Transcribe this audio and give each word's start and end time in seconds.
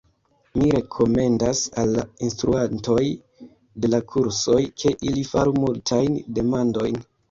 Mi 0.61 0.69
rekomendas 0.75 1.61
al 1.83 1.93
la 1.99 2.07
instruantoj 2.29 3.05
de 3.85 3.95
la 3.95 4.03
kursoj, 4.17 4.61
ke, 4.83 4.99
ili 5.09 5.31
faru 5.35 5.59
multajn 5.65 6.23
demandojn. 6.43 7.05